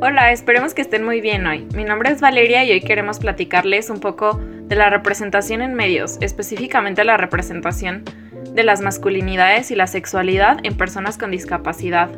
[0.00, 1.66] Hola, esperemos que estén muy bien hoy.
[1.74, 6.18] Mi nombre es Valeria y hoy queremos platicarles un poco de la representación en medios,
[6.20, 8.04] específicamente la representación
[8.52, 12.10] de las masculinidades y la sexualidad en personas con discapacidad,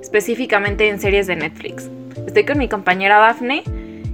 [0.00, 1.90] específicamente en series de Netflix.
[2.26, 3.62] Estoy con mi compañera Daphne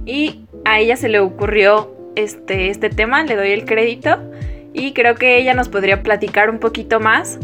[0.05, 4.19] y a ella se le ocurrió este, este tema, le doy el crédito
[4.73, 7.39] y creo que ella nos podría platicar un poquito más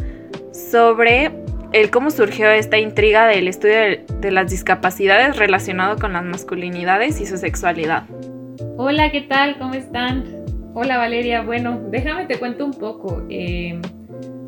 [0.52, 1.32] sobre
[1.72, 7.26] el cómo surgió esta intriga del estudio de, las discapacidades relacionado con las masculinidades y
[7.26, 8.04] su sexualidad.
[8.78, 9.58] Hola, ¿qué tal?
[9.60, 10.24] ¿Cómo están?
[10.74, 13.24] Hola Valeria, bueno, déjame te cuento un poco.
[13.30, 13.80] Eh,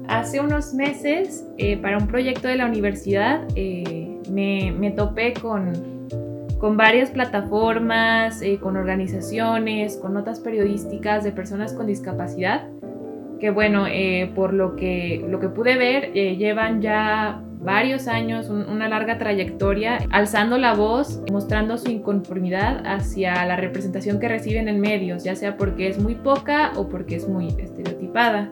[0.07, 5.73] hace unos meses, eh, para un proyecto de la universidad, eh, me, topé con,
[6.59, 12.67] con varias plataformas, con organizaciones, con notas periodísticas de personas con discapacidad
[13.41, 18.49] que bueno, eh, por lo que, lo que pude ver, eh, llevan ya varios años,
[18.49, 24.79] una larga trayectoria, alzando la voz, mostrando su inconformidad hacia la representación que reciben en
[24.79, 28.51] medios, ya sea porque es muy poca o porque es muy estereotipada.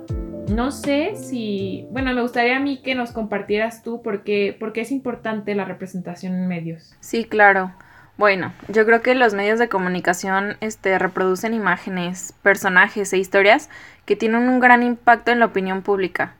[0.52, 4.74] No sé si, bueno, me gustaría a mí que nos compartieras tú por qué, por
[4.74, 6.96] qué es importante la representación en medios.
[7.00, 7.74] Sí, claro.
[8.20, 13.70] Bueno, yo creo que los medios de comunicación este, reproducen imágenes, personajes e historias
[14.06, 16.34] que tienen un gran impacto en la opinión pública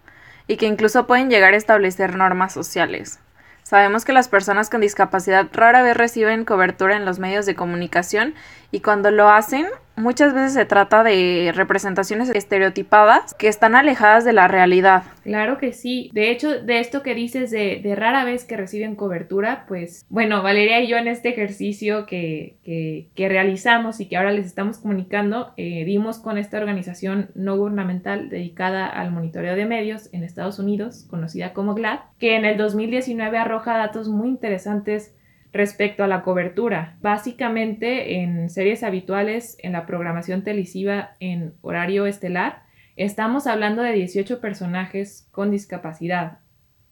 [0.46, 3.20] y que incluso pueden llegar a establecer normas sociales.
[3.64, 8.34] Sabemos que las personas con discapacidad rara vez reciben cobertura en los medios de comunicación
[8.72, 9.66] y cuando lo hacen
[10.00, 15.04] muchas veces se trata de representaciones estereotipadas que están alejadas de la realidad.
[15.24, 16.10] Claro que sí.
[16.14, 20.42] De hecho, de esto que dices de, de rara vez que reciben cobertura, pues bueno,
[20.42, 25.54] Valeria y yo en este ejercicio que, que, realizamos y que ahora les estamos comunicando,
[25.58, 31.06] eh, dimos con esta organización no gubernamental dedicada al monitoreo de medios en Estados Unidos,
[31.10, 35.14] conocida como GLAD, que en el 2019 arroja datos muy interesantes
[35.52, 36.98] respecto a la cobertura.
[37.02, 42.64] Básicamente en series habituales en la programación televisiva en horario estelar,
[42.96, 46.40] estamos hablando de 18 personajes con discapacidad.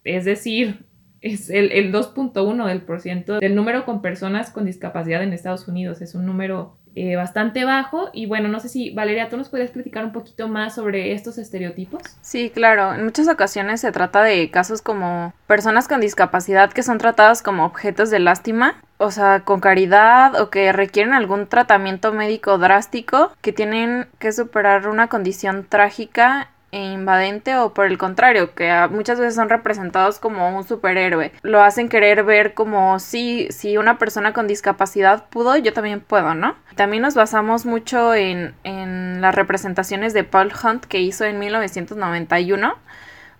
[0.03, 0.85] Es decir,
[1.22, 6.01] es el, el 2.1 del del número con personas con discapacidad en Estados Unidos.
[6.01, 8.09] Es un número eh, bastante bajo.
[8.12, 11.38] Y bueno, no sé si Valeria, tú nos puedes platicar un poquito más sobre estos
[11.38, 12.02] estereotipos.
[12.22, 12.96] Sí, claro.
[12.96, 17.66] En muchas ocasiones se trata de casos como personas con discapacidad que son tratadas como
[17.66, 23.53] objetos de lástima, o sea, con caridad o que requieren algún tratamiento médico drástico, que
[23.53, 29.35] tienen que superar una condición trágica e invadente o por el contrario, que muchas veces
[29.35, 31.31] son representados como un superhéroe.
[31.41, 36.33] Lo hacen querer ver como si, si una persona con discapacidad pudo, yo también puedo,
[36.33, 36.56] ¿no?
[36.75, 42.75] También nos basamos mucho en, en las representaciones de Paul Hunt que hizo en 1991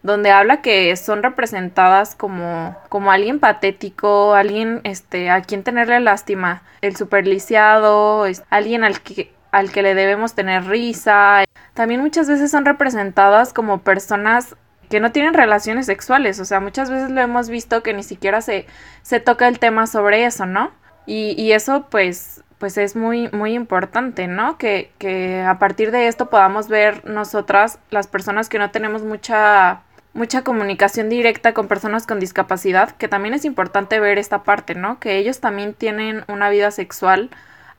[0.04, 6.64] donde habla que son representadas como, como alguien patético, alguien este, a quien tenerle lástima,
[6.82, 11.44] el superliciado, alguien al que, al que le debemos tener risa.
[11.74, 14.56] También muchas veces son representadas como personas
[14.90, 18.42] que no tienen relaciones sexuales, o sea, muchas veces lo hemos visto que ni siquiera
[18.42, 18.66] se,
[19.02, 20.72] se toca el tema sobre eso, ¿no?
[21.06, 24.58] Y, y eso pues, pues es muy, muy importante, ¿no?
[24.58, 29.82] Que, que a partir de esto podamos ver nosotras, las personas que no tenemos mucha
[30.14, 35.00] mucha comunicación directa con personas con discapacidad, que también es importante ver esta parte, ¿no?
[35.00, 37.30] Que ellos también tienen una vida sexual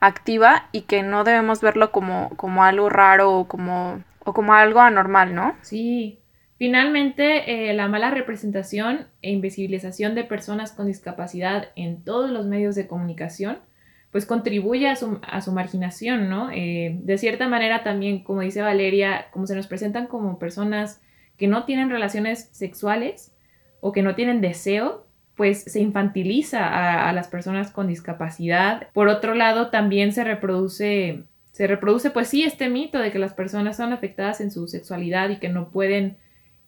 [0.01, 4.81] activa y que no debemos verlo como, como algo raro o como, o como algo
[4.81, 5.57] anormal, ¿no?
[5.63, 6.19] Sí.
[6.59, 12.75] Finalmente, eh, la mala representación e invisibilización de personas con discapacidad en todos los medios
[12.75, 13.61] de comunicación,
[14.11, 16.51] pues contribuye a su, a su marginación, ¿no?
[16.51, 21.01] Eh, de cierta manera también, como dice Valeria, como se nos presentan como personas
[21.37, 23.35] que no tienen relaciones sexuales
[23.81, 25.07] o que no tienen deseo,
[25.39, 28.89] pues se infantiliza a, las personas con discapacidad.
[28.93, 31.23] Por otro lado, también se reproduce,
[31.53, 35.31] se reproduce pues sí este mito de que las personas son afectadas en su sexualidad
[35.31, 36.17] y que no pueden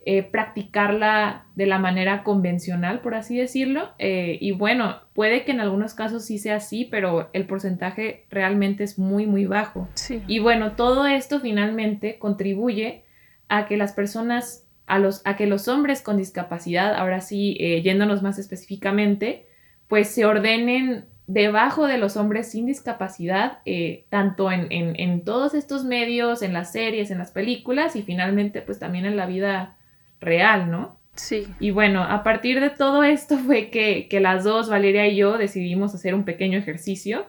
[0.06, 3.90] eh, practicarla de la manera convencional, por así decirlo.
[3.98, 8.84] Eh, y bueno, puede que en algunos casos sí sea así, pero el porcentaje realmente
[8.84, 9.88] es muy, muy bajo.
[10.28, 13.02] Y bueno, todo esto finalmente contribuye
[13.48, 17.80] a que las personas a, los, a que los hombres con discapacidad, ahora sí, eh,
[17.82, 19.46] yéndonos más específicamente,
[19.88, 25.84] pues se ordenen debajo de los hombres sin discapacidad, eh, tanto en, en, todos estos
[25.84, 29.76] medios, en las series, en las películas y finalmente pues también en la vida
[30.20, 30.98] real, ¿no?
[31.14, 31.46] Sí.
[31.60, 35.38] Y bueno, a partir de todo esto fue que, que las dos, Valeria y yo,
[35.38, 37.26] decidimos hacer un pequeño ejercicio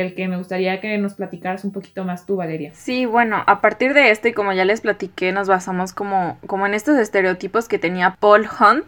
[0.00, 2.70] del que me gustaría que nos platicaras un poquito más tú, Valeria.
[2.74, 6.66] Sí, bueno, a partir de esto y como ya les platiqué, nos basamos como, como
[6.66, 8.86] en estos estereotipos que tenía Paul Hunt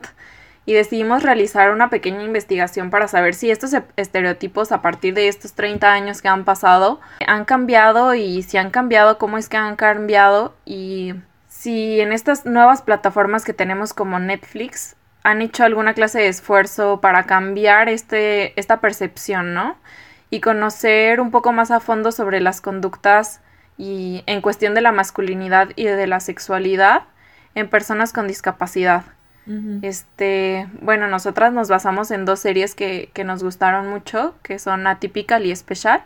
[0.67, 5.55] y decidimos realizar una pequeña investigación para saber si estos estereotipos a partir de estos
[5.55, 9.77] 30 años que han pasado han cambiado y si han cambiado, cómo es que han
[9.77, 11.15] cambiado y
[11.49, 17.01] si en estas nuevas plataformas que tenemos como Netflix han hecho alguna clase de esfuerzo
[17.01, 19.79] para cambiar este, esta percepción, ¿no?
[20.31, 23.41] Y conocer un poco más a fondo sobre las conductas
[23.79, 27.05] y en cuestión de la masculinidad y de la sexualidad
[27.55, 29.05] en personas con discapacidad.
[29.81, 34.87] Este, bueno, nosotras nos basamos en dos series que, que nos gustaron mucho, que son
[34.87, 36.03] Atypical y Special,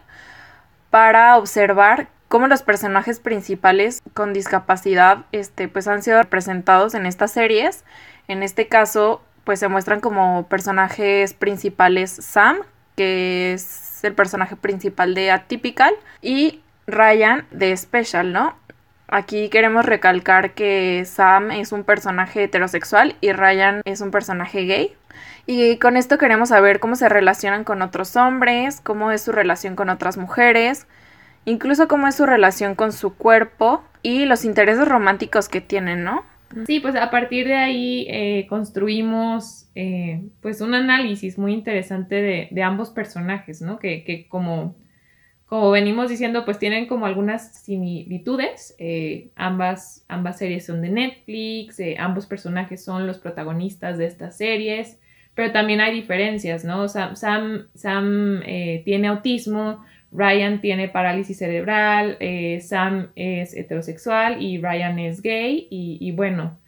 [0.91, 7.33] para observar cómo los personajes principales con discapacidad, este, pues han sido representados en estas
[7.33, 7.85] series.
[8.29, 12.59] En este caso, pues se muestran como personajes principales Sam,
[12.97, 18.57] que es el personaje principal de Atypical, y Ryan de Special, ¿no?
[19.09, 24.97] Aquí queremos recalcar que Sam es un personaje heterosexual y Ryan es un personaje gay.
[25.45, 29.77] Y con esto queremos saber cómo se relacionan con otros hombres, cómo es su relación
[29.77, 30.87] con otras mujeres,
[31.45, 36.25] incluso cómo es su relación con su cuerpo y los intereses románticos que tienen, ¿no?
[36.67, 42.63] Sí, pues a partir de ahí eh, construimos eh, pues un análisis muy interesante de,
[42.63, 43.79] ambos personajes, ¿no?
[43.79, 44.77] Que, que como
[45.53, 48.75] como venimos diciendo, pues tienen como algunas similitudes.
[48.79, 54.99] Eh, ambas, ambas series son de Netflix, ambos personajes son los protagonistas de estas series,
[55.35, 56.89] pero también hay diferencias, ¿no?
[56.89, 62.19] Sam, Sam, eh, tiene autismo, Ryan tiene parálisis cerebral,
[62.61, 66.59] Sam es heterosexual y Ryan es gay y, bueno,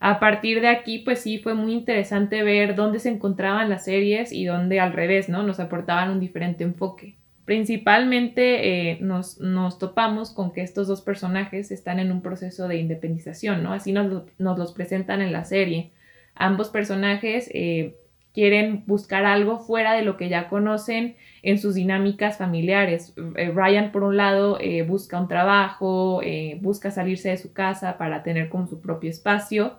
[0.00, 4.32] a partir de aquí, pues sí, fue muy interesante ver dónde se encontraban las series
[4.32, 5.42] y dónde al revés, ¿no?
[5.42, 7.16] Nos aportaban un diferente enfoque.
[7.44, 9.38] Principalmente eh, nos,
[9.78, 13.72] topamos con que estos dos personajes están en un proceso de independización, ¿no?
[13.72, 15.90] Así nos, los presentan en la serie.
[16.34, 17.96] Ambos personajes eh,
[18.34, 23.14] quieren buscar algo fuera de lo que ya conocen en sus dinámicas familiares.
[23.36, 26.20] Eh, Ryan, por un lado, busca un trabajo,
[26.60, 29.78] busca salirse de su casa para tener como su propio espacio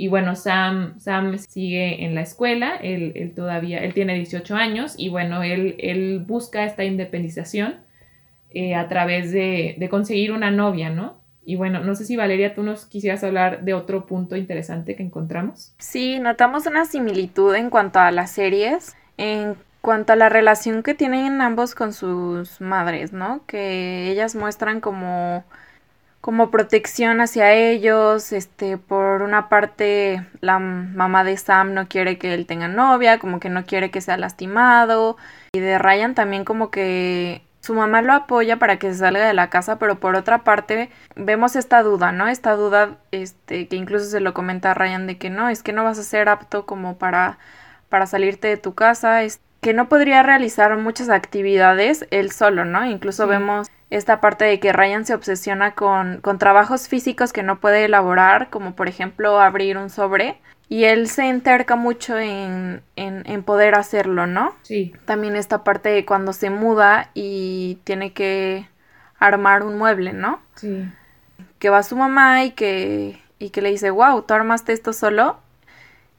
[0.00, 5.10] y bueno, Sam, Sam sigue en la escuela, él, todavía, él tiene 18 años y
[5.10, 7.80] bueno, él, él busca esta independización
[8.48, 11.19] eh, a través de, conseguir una novia, ¿no?
[11.50, 15.02] Y bueno, no sé si Valeria, tú nos quisieras hablar de otro punto interesante que
[15.02, 15.74] encontramos.
[15.78, 20.94] Sí, notamos una similitud en cuanto a las series, en cuanto a la relación que
[20.94, 23.44] tienen ambos con sus madres, ¿no?
[23.48, 25.42] Que ellas muestran como
[26.20, 32.32] como protección hacia ellos, este, por una parte la mamá de Sam no quiere que
[32.32, 35.16] él tenga novia, como que no quiere que sea lastimado,
[35.52, 39.32] y de Ryan también como que su mamá lo apoya para que se salga de
[39.32, 42.26] la casa, pero por otra parte vemos esta duda, ¿no?
[42.26, 45.72] Esta duda, este, que incluso se lo comenta a Ryan de que no, es que
[45.72, 47.38] no vas a ser apto como para,
[47.88, 52.84] para salirte de tu casa, es que no podría realizar muchas actividades él solo, ¿no?
[52.86, 57.60] Incluso vemos esta parte de que Ryan se obsesiona con, con trabajos físicos que no
[57.60, 60.40] puede elaborar, como por ejemplo abrir un sobre,
[60.70, 64.54] y él se enterca mucho en, en, poder hacerlo, ¿no?
[64.62, 64.94] Sí.
[65.04, 68.68] También esta parte de cuando se muda y tiene que
[69.18, 70.40] armar un mueble, ¿no?
[70.54, 70.88] Sí.
[71.58, 75.40] Que va su mamá y que, y que le dice, wow, ¿tú armaste esto solo?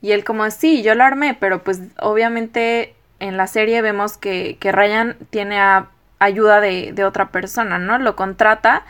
[0.01, 4.57] Y él como, sí, yo lo armé, pero pues obviamente en la serie vemos que,
[4.59, 5.87] que Ryan tiene a
[6.19, 7.97] ayuda de, de otra persona, ¿no?
[7.99, 8.83] Lo contrata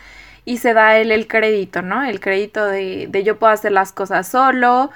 [0.44, 2.04] y se da él el crédito, ¿no?
[2.04, 4.90] El crédito de, de yo puedo hacer las cosas solo,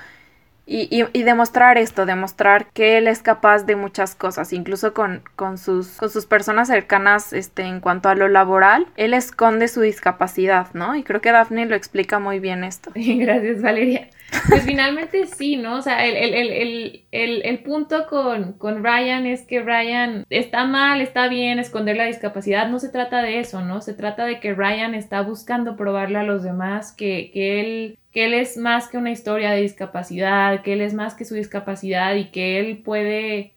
[0.67, 5.21] y, y, demostrar esto, demostrar que él es capaz de muchas cosas, incluso con,
[5.57, 10.67] sus, con sus personas cercanas este, en cuanto a lo laboral, él esconde su discapacidad,
[10.73, 10.95] ¿no?
[10.95, 12.91] Y creo que Daphne lo explica muy bien esto.
[12.95, 14.09] Gracias, Valeria.
[14.49, 15.77] Pues finalmente sí, ¿no?
[15.77, 22.05] O sea, el, punto con, Ryan es que Ryan está mal, está bien esconder la
[22.05, 23.81] discapacidad, no se trata de eso, ¿no?
[23.81, 28.33] Se trata de que Ryan está buscando probarle a los demás que él que él
[28.33, 32.31] es más que una historia de discapacidad, que él es más que su discapacidad y
[32.31, 33.55] que él puede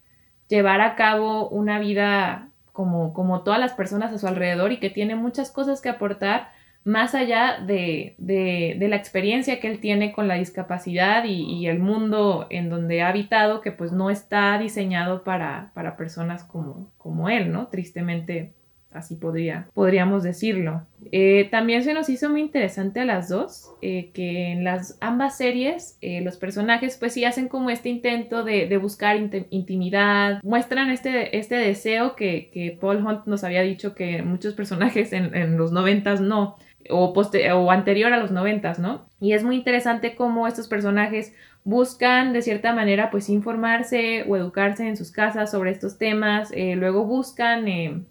[0.48, 4.90] llevar a cabo una vida como, como todas las personas a su alrededor y que
[4.90, 6.48] tiene muchas cosas que aportar
[6.82, 11.78] más allá de, de, de la experiencia que él tiene con la discapacidad y, el
[11.78, 17.28] mundo en donde ha habitado que pues no está diseñado para, para personas como, como
[17.28, 17.68] él, ¿no?
[17.68, 18.54] Tristemente
[18.98, 20.82] así podría, podríamos decirlo.
[21.12, 25.38] Eh, también se nos hizo muy interesante a las dos, eh, que en las ambas
[25.38, 29.16] series eh, los personajes pues sí hacen como este intento de, buscar
[29.50, 35.12] intimidad, muestran este, este deseo que, que, Paul Hunt nos había dicho que muchos personajes
[35.12, 36.56] en, en los noventas no,
[36.90, 39.06] o, o anterior a los noventas, ¿no?
[39.20, 44.88] Y es muy interesante cómo estos personajes buscan de cierta manera pues informarse o educarse
[44.88, 48.06] en sus casas sobre estos temas, luego buscan,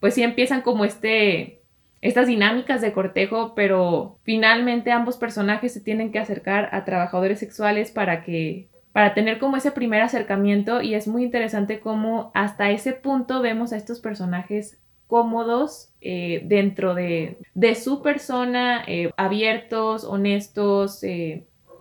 [0.00, 1.60] pues sí empiezan como este,
[2.00, 7.90] estas dinámicas de cortejo, pero finalmente ambos personajes se tienen que acercar a trabajadores sexuales
[7.90, 12.92] para que para tener como ese primer acercamiento y es muy interesante cómo hasta ese
[12.92, 18.84] punto vemos a estos personajes cómodos eh, dentro de, de, su persona,
[19.16, 21.04] abiertos, honestos,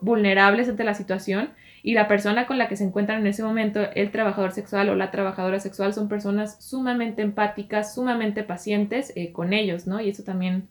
[0.02, 1.50] vulnerables ante la situación
[1.84, 4.96] y la persona con la que se encuentran en ese momento, el trabajador sexual o
[4.96, 10.02] la trabajadora sexual, son personas sumamente empáticas, sumamente pacientes eh, con ellos, ¿no?
[10.02, 10.68] Y eso también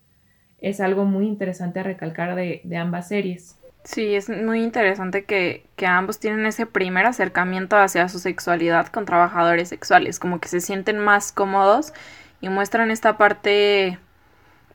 [0.61, 3.57] es algo muy interesante a recalcar de, ambas series.
[3.85, 9.07] Sí, es muy interesante que, que, ambos tienen ese primer acercamiento hacia su sexualidad con
[9.07, 11.95] trabajadores sexuales, como que se sienten más cómodos
[12.41, 13.99] y muestran esta parte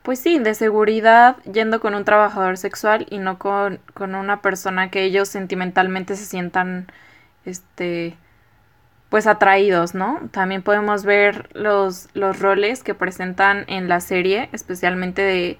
[0.03, 5.03] pues sí, de seguridad yendo con un trabajador sexual y no con, una persona que
[5.03, 6.87] ellos sentimentalmente se sientan,
[7.45, 8.17] este,
[9.09, 10.19] pues atraídos, ¿no?
[10.31, 15.57] También podemos ver los, los roles que presentan en la serie, especialmente de,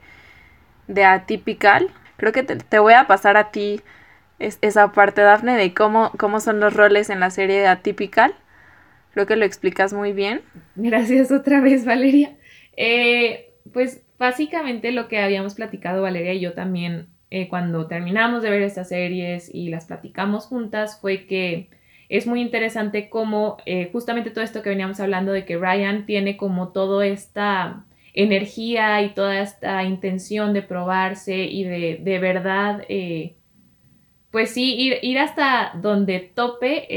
[0.87, 1.89] de Atypical.
[2.17, 3.81] Creo que te, voy a pasar a ti
[4.39, 8.35] esa parte, Dafne, de cómo, cómo son los roles en la serie de Atypical.
[9.13, 10.41] Creo que lo explicas muy bien.
[10.75, 12.35] Gracias otra vez, Valeria.
[12.75, 18.51] Eh, pues Básicamente lo que habíamos platicado Valeria y yo también eh, cuando terminamos de
[18.51, 21.69] ver estas series y las platicamos juntas fue que
[22.07, 26.37] es muy interesante cómo eh, justamente todo esto que veníamos hablando de que Ryan tiene
[26.37, 33.35] como toda esta energía y toda esta intención de probarse y de, de verdad, eh,
[34.31, 36.87] pues sí, ir, ir, hasta donde tope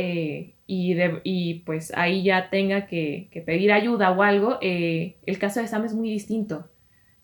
[0.68, 4.60] y, de, y, pues ahí ya tenga que, que pedir ayuda o algo.
[4.60, 6.70] el caso de Sam es muy distinto.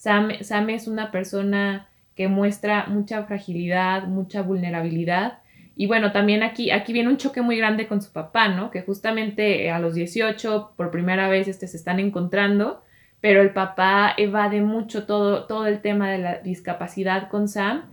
[0.03, 5.39] Sam, es una persona que muestra mucha fragilidad, mucha vulnerabilidad.
[5.77, 8.73] Y bueno, también aquí, aquí viene un choque muy grande con su papá, ¿no?
[8.73, 12.83] Que justamente a los 18, por primera vez, este, se están encontrando,
[13.21, 17.85] pero el papá evade mucho todo, todo el tema de la discapacidad con Sam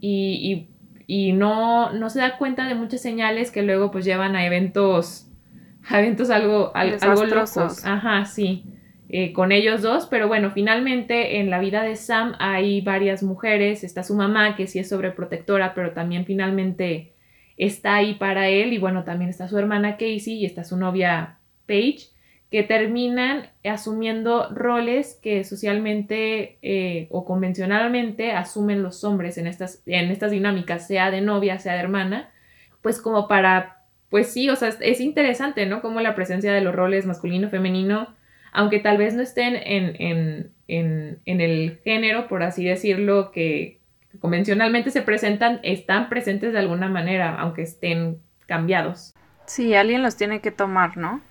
[0.00, 0.68] y,
[1.34, 5.28] no, no se da cuenta de muchas señales que luego pues llevan a eventos,
[5.88, 7.84] a eventos algo, algo locos.
[7.84, 8.77] Ajá, sí.
[9.10, 13.82] Eh, con ellos dos, pero bueno, finalmente en la vida de Sam hay varias mujeres,
[13.82, 17.12] está su mamá que sí es sobreprotectora, pero también finalmente
[17.56, 21.38] está ahí para él y bueno, también está su hermana Casey y está su novia
[21.66, 22.08] Paige,
[22.50, 30.10] que terminan asumiendo roles que socialmente eh, o convencionalmente asumen los hombres en estas, en
[30.10, 32.30] estas dinámicas, sea de novia, sea de hermana,
[32.82, 35.80] pues como para, pues sí, o sea, es interesante, ¿no?
[35.80, 38.17] Como la presencia de los roles masculino-femenino
[38.52, 43.80] aunque tal vez no estén en, el género, por así decirlo, que
[44.20, 49.14] convencionalmente se presentan, están presentes de alguna manera, aunque estén cambiados.
[49.46, 51.22] Sí, alguien los tiene que tomar, ¿no?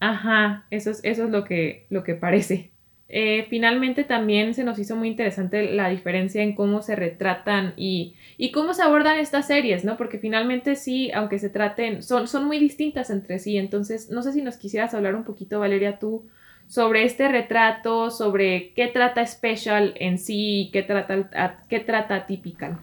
[0.00, 2.72] Ajá, eso es, eso es lo, que, lo que parece.
[3.08, 8.14] Eh, finalmente también se nos hizo muy interesante la diferencia en cómo se retratan y,
[8.38, 9.96] y, cómo se abordan estas series, ¿no?
[9.96, 13.56] Porque finalmente sí, aunque se traten, son, son muy distintas entre sí.
[13.56, 16.26] Entonces, no sé si nos quisieras hablar un poquito, Valeria, tú,
[16.66, 22.78] sobre este retrato, sobre qué trata Special en sí y qué trata, qué trata Typical.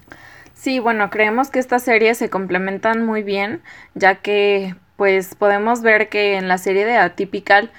[0.54, 3.62] Sí, bueno, creemos que estas series se complementan muy bien,
[3.96, 7.72] ya que pues podemos ver que en la serie de Atypical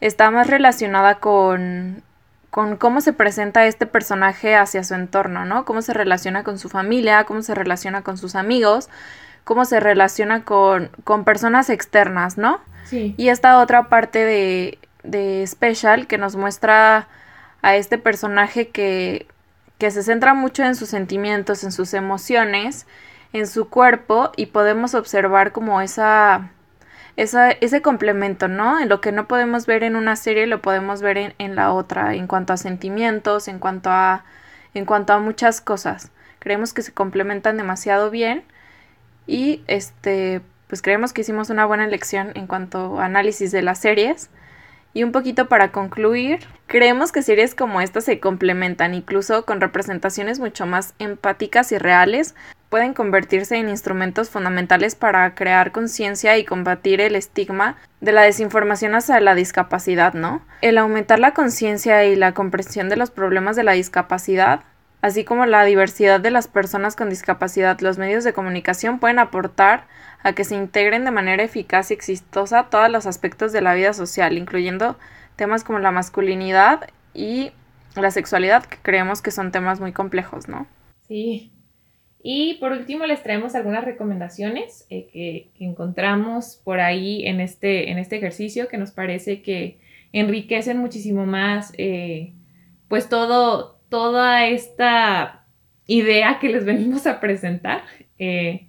[0.00, 2.02] está más relacionada con,
[2.50, 5.64] con cómo se presenta este personaje hacia su entorno, ¿no?
[5.64, 8.88] Cómo se relaciona con su familia, cómo se relaciona con sus amigos,
[9.44, 12.60] cómo se relaciona con, con personas externas, ¿no?
[12.82, 13.14] Sí.
[13.16, 17.08] Y esta otra parte de, de Special que nos muestra
[17.62, 19.28] a este personaje que,
[19.78, 22.86] que se centra mucho en sus sentimientos, en sus emociones,
[23.32, 26.50] en su cuerpo y podemos observar como esa,
[27.16, 28.80] esa, ese complemento, ¿no?
[28.80, 31.72] En lo que no podemos ver en una serie lo podemos ver en, en, la
[31.72, 34.24] otra, en cuanto a sentimientos, en cuanto a,
[34.74, 36.10] en cuanto a muchas cosas.
[36.38, 38.44] Creemos que se complementan demasiado bien
[39.26, 43.78] y este, pues creemos que hicimos una buena elección en cuanto a análisis de las
[43.78, 44.30] series.
[44.94, 50.38] Y un poquito para concluir, creemos que series como esta se complementan, incluso con representaciones
[50.38, 52.36] mucho más empáticas y reales,
[52.68, 58.94] pueden convertirse en instrumentos fundamentales para crear conciencia y combatir el estigma de la desinformación
[58.94, 60.42] hacia la discapacidad, ¿no?
[60.60, 64.60] El aumentar la conciencia y la comprensión de los problemas de la discapacidad
[65.04, 69.86] así como la diversidad de las personas con discapacidad, los medios de comunicación pueden aportar
[70.24, 73.92] a que se integren de manera eficaz y exitosa todos los aspectos de la vida
[73.92, 74.96] social, incluyendo
[75.36, 77.52] temas como la masculinidad y
[77.94, 80.66] la sexualidad, que creemos que son temas muy complejos, ¿no?
[81.06, 81.52] Sí.
[82.22, 87.98] Y por último les traemos algunas recomendaciones eh, que, encontramos por ahí en este, en
[87.98, 89.78] este ejercicio que nos parece que
[90.12, 92.32] enriquecen muchísimo más eh,
[92.88, 95.44] pues todo, toda esta
[95.86, 97.82] idea que les venimos a presentar.
[98.18, 98.68] Eh,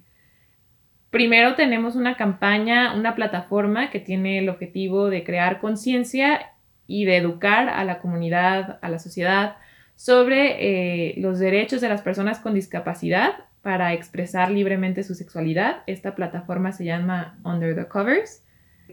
[1.16, 6.52] primero tenemos una campaña, una plataforma que tiene el objetivo de crear conciencia
[6.86, 9.56] y de educar a la comunidad, a la sociedad
[9.94, 13.32] sobre los derechos de las personas con discapacidad
[13.62, 15.84] para expresar libremente su sexualidad.
[15.86, 18.44] Esta plataforma se llama Under the Covers.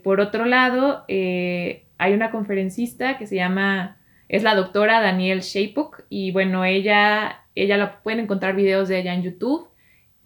[0.02, 3.98] Por otro lado, eh, hay una conferencista que se llama,
[4.30, 9.14] es la doctora Danielle Shapuk y bueno, ella, ella la pueden encontrar videos de ella
[9.14, 9.68] en YouTube.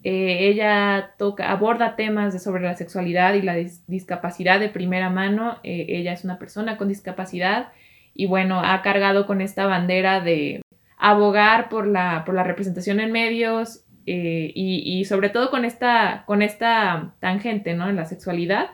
[0.04, 3.56] Eh, ella toca, aborda temas de sobre la sexualidad y la
[3.88, 5.58] discapacidad de primera mano.
[5.63, 7.70] Eh, ella es una persona con discapacidad
[8.13, 10.62] y bueno, ha cargado con esta bandera de
[10.98, 16.42] abogar por la, por la representación en medios eh, y, sobre todo con esta, con
[16.42, 17.89] esta tangente, ¿no?
[17.89, 18.72] En la sexualidad.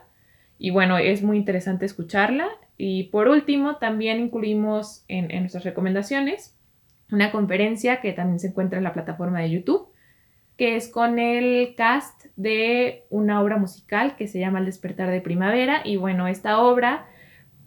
[0.60, 2.48] Y bueno, es muy interesante escucharla.
[2.78, 6.56] Y por último, también incluimos en, en nuestras recomendaciones
[7.12, 9.90] una conferencia que también se encuentra en la plataforma de YouTube,
[10.58, 15.22] que es con el cast de una obra musical que se llama El despertar de
[15.22, 15.82] primavera.
[15.84, 17.06] Y bueno, esta obra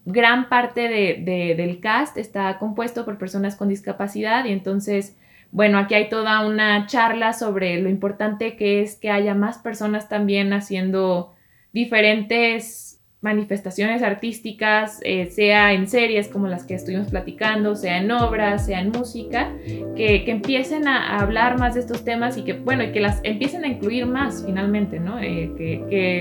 [0.05, 5.17] gran parte de, del cast está compuesto por personas con discapacidad y entonces
[5.51, 10.09] bueno, aquí hay toda una charla sobre lo importante que es que haya más personas
[10.09, 11.35] también haciendo
[11.73, 12.86] diferentes
[13.27, 18.81] manifestaciones artísticas, eh, sea en series como las que estuvimos platicando, sea en obras, sea
[18.81, 19.53] en música,
[19.97, 23.65] que, empiecen a, hablar más de estos temas y que, bueno, y que las empiecen
[23.65, 25.19] a incluir más finalmente, ¿no?
[25.19, 25.53] Eh,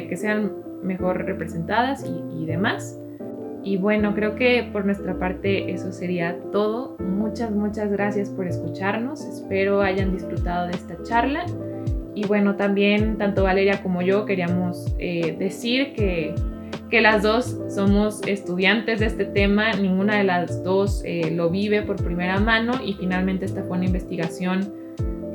[0.10, 3.00] que, sean mejor representadas y, y demás.
[3.64, 6.98] Y bueno, creo que por nuestra parte eso sería todo.
[6.98, 9.24] Muchas, muchas gracias por escucharnos.
[9.26, 11.46] Espero hayan disfrutado de esta charla.
[12.16, 16.34] Y bueno, también tanto Valeria como yo queríamos eh, decir que,
[16.96, 19.74] que, las dos somos estudiantes de este tema.
[19.74, 23.86] Ninguna de las dos eh, lo vive por primera mano y finalmente esta fue una
[23.86, 24.74] investigación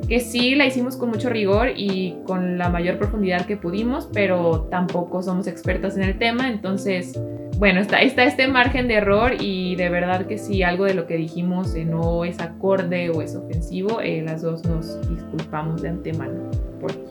[0.07, 4.67] que sí la hicimos con mucho rigor y con la mayor profundidad que pudimos, pero
[4.71, 6.49] tampoco somos expertas en el tema.
[6.49, 7.13] Entonces
[7.61, 11.05] bueno, está, está este margen de error y de verdad que si algo de lo
[11.05, 15.89] que dijimos eh, no es acorde o es ofensivo, eh, las dos nos disculpamos de
[15.89, 16.49] antemano.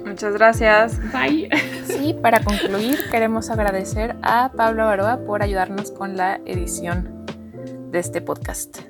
[0.04, 0.98] Muchas gracias.
[1.12, 1.48] Bye.
[1.85, 7.26] Sí, para concluir, queremos agradecer a Pablo Baroa por ayudarnos con la edición
[7.90, 8.89] de este podcast.